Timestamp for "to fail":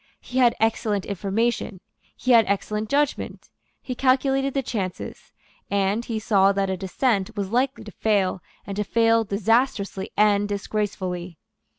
7.83-8.41, 8.77-9.23